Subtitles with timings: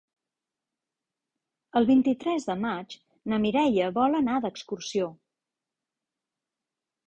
[1.81, 2.97] El vint-i-tres de maig
[3.35, 5.15] na Mireia vol anar d'excursió.